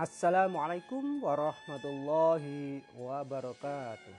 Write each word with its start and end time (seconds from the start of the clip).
Assalamualaikum 0.00 1.20
warahmatullahi 1.20 2.80
wabarakatuh. 2.96 4.16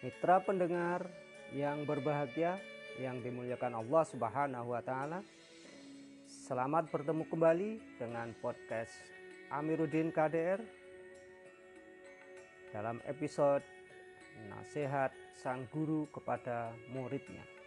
Mitra 0.00 0.40
pendengar 0.40 1.04
yang 1.52 1.84
berbahagia, 1.84 2.56
yang 2.96 3.20
dimuliakan 3.20 3.76
Allah 3.84 4.08
Subhanahu 4.08 4.72
wa 4.72 4.80
Ta'ala, 4.80 5.20
selamat 6.48 6.88
bertemu 6.88 7.28
kembali 7.28 8.00
dengan 8.00 8.32
podcast 8.40 8.96
Amiruddin 9.52 10.08
KDR 10.08 10.64
dalam 12.72 13.04
episode 13.04 13.60
Nasihat 14.48 15.12
Sang 15.44 15.68
Guru 15.68 16.08
kepada 16.08 16.72
Muridnya. 16.88 17.63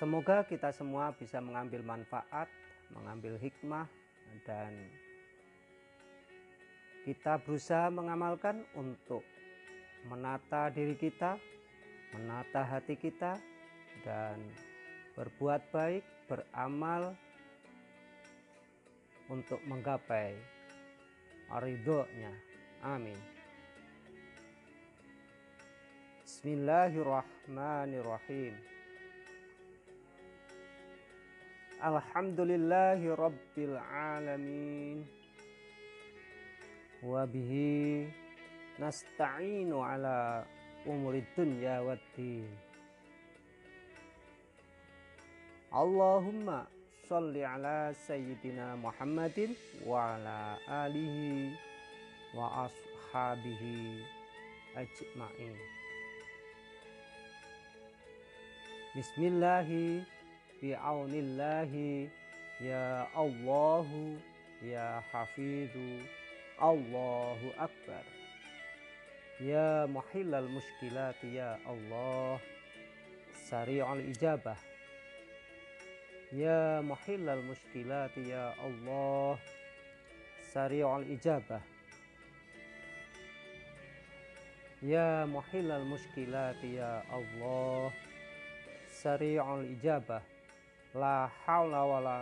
Semoga 0.00 0.48
kita 0.48 0.72
semua 0.72 1.12
bisa 1.12 1.44
mengambil 1.44 1.84
manfaat, 1.84 2.48
mengambil 2.88 3.36
hikmah, 3.36 3.84
dan 4.48 4.72
kita 7.04 7.36
berusaha 7.44 7.92
mengamalkan 7.92 8.64
untuk 8.72 9.20
menata 10.08 10.72
diri 10.72 10.96
kita, 10.96 11.36
menata 12.16 12.64
hati 12.64 12.96
kita, 12.96 13.36
dan 14.00 14.40
berbuat 15.20 15.68
baik, 15.68 16.00
beramal 16.24 17.12
untuk 19.28 19.60
menggapai 19.68 20.32
ridhonya. 21.60 22.32
Amin. 22.80 23.20
Bismillahirrahmanirrahim. 26.24 28.79
Alhamdulillahi 31.80 33.08
Rabbil 33.16 33.72
Alamin. 33.88 35.00
Wabihi 37.00 38.04
nasta'inu 38.76 39.80
ala 39.80 40.44
umuri 40.84 41.24
dunya 41.32 41.80
waddin 41.80 42.44
Allahumma 45.72 46.68
salli 47.08 47.40
ala 47.40 47.96
sayyidina 47.96 48.76
Muhammadin 48.76 49.56
wa 49.80 50.20
ala 50.20 50.60
alihi 50.84 51.56
wa 52.36 52.68
ashabihi 52.68 54.04
ajma'in. 54.76 55.56
Bismillahirrahmanirrahim 58.92 60.19
bi'aunillahi 60.60 62.12
ya 62.60 63.08
Allahu 63.16 64.20
ya 64.60 65.00
Hafizu 65.08 66.04
Allahu 66.60 67.48
Akbar. 67.56 68.04
Ya 69.40 69.88
muhillal 69.88 70.52
muskilati 70.52 71.40
ya 71.40 71.56
Allah 71.64 72.36
sari'ul 73.48 74.04
ijabah. 74.12 74.60
Ya 76.36 76.84
muhillal 76.84 77.40
muskilati 77.40 78.28
ya 78.28 78.52
Allah 78.60 79.40
sari'ul 80.52 81.08
ijabah. 81.08 81.64
Ya 84.84 85.24
muhillal 85.24 85.88
muskilati 85.88 86.76
ya 86.76 87.00
Allah 87.08 87.88
sari'ul 88.92 89.64
ijabah 89.80 90.20
la 90.94 91.30
haula 91.46 91.86
wala 91.86 92.18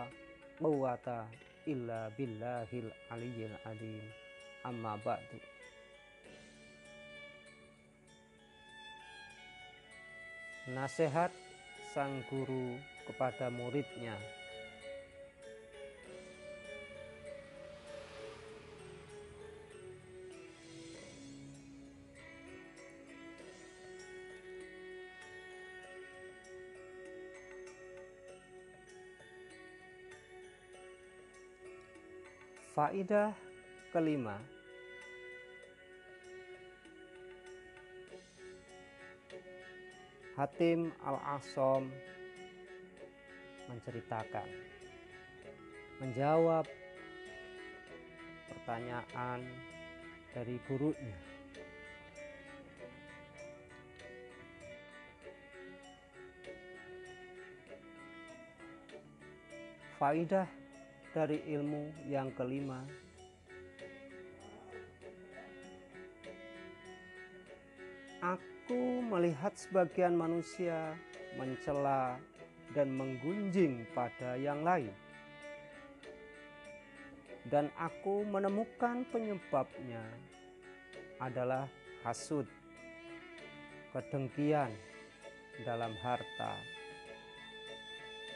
quwata 0.61 1.25
illa 1.65 2.09
billahil 2.13 2.89
aliyyil 3.09 3.55
adim. 3.65 4.03
Amma 4.63 4.99
ba'du. 4.99 5.39
Nasihat 10.69 11.31
sang 11.95 12.21
guru 12.29 12.77
kepada 13.07 13.49
muridnya 13.49 14.13
Faidah 32.79 33.35
kelima. 33.91 34.39
Hatim 40.39 40.87
Al-Asom 41.03 41.91
menceritakan 43.67 44.47
menjawab 45.99 46.63
pertanyaan 48.47 49.43
dari 50.31 50.55
gurunya. 50.63 51.19
Faidah 59.99 60.58
dari 61.15 61.41
ilmu 61.49 62.09
yang 62.09 62.29
kelima 62.35 62.85
Aku 68.19 69.01
melihat 69.01 69.55
sebagian 69.55 70.13
manusia 70.13 70.93
mencela 71.39 72.19
dan 72.75 72.93
menggunjing 72.93 73.87
pada 73.95 74.37
yang 74.37 74.61
lain 74.61 74.93
dan 77.49 77.73
aku 77.79 78.21
menemukan 78.29 79.01
penyebabnya 79.09 80.05
adalah 81.17 81.65
hasud, 82.05 82.45
kedengkian 83.91 84.69
dalam 85.65 85.91
harta, 85.99 86.53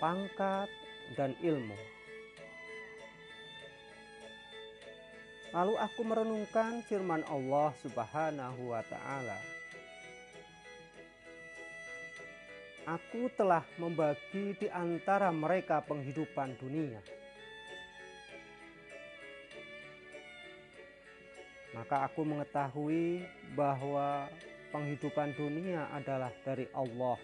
pangkat, 0.02 0.68
dan 1.14 1.38
ilmu. 1.46 1.78
Lalu 5.54 5.78
aku 5.78 6.02
merenungkan 6.02 6.82
firman 6.82 7.22
Allah 7.30 7.70
Subhanahu 7.86 8.74
wa 8.74 8.82
taala. 8.90 9.38
Aku 12.90 13.30
telah 13.38 13.62
membagi 13.78 14.58
di 14.58 14.68
antara 14.74 15.30
mereka 15.30 15.80
penghidupan 15.86 16.58
dunia. 16.58 17.00
Maka 21.78 22.10
aku 22.10 22.26
mengetahui 22.26 23.22
bahwa 23.54 24.26
penghidupan 24.74 25.38
dunia 25.38 25.86
adalah 25.94 26.34
dari 26.42 26.66
Allah 26.74 27.22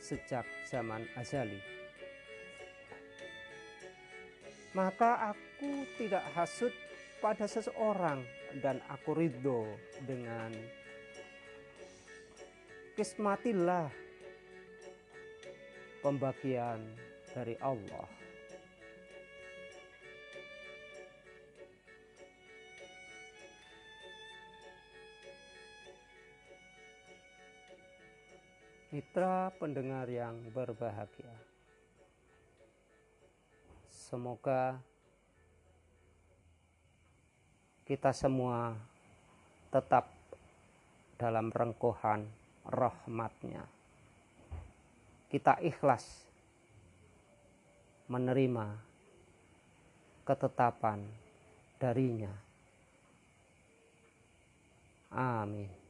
sejak 0.00 0.48
zaman 0.64 1.04
azali. 1.12 1.75
Maka 4.76 5.32
aku 5.32 5.88
tidak 5.96 6.20
hasut 6.36 6.68
pada 7.16 7.48
seseorang 7.48 8.20
dan 8.60 8.76
aku 8.92 9.16
ridho 9.16 9.64
dengan 10.04 10.52
kismatillah 12.92 13.88
pembagian 16.04 16.84
dari 17.32 17.56
Allah. 17.64 18.04
Mitra 28.92 29.56
pendengar 29.56 30.04
yang 30.12 30.36
berbahagia 30.52 31.45
Semoga 34.06 34.78
kita 37.82 38.14
semua 38.14 38.78
tetap 39.74 40.06
dalam 41.18 41.50
rengkuhan 41.50 42.22
rahmatnya. 42.70 43.66
Kita 45.26 45.58
ikhlas 45.58 46.22
menerima 48.06 48.78
ketetapan 50.22 51.02
darinya. 51.82 52.30
Amin. 55.10 55.85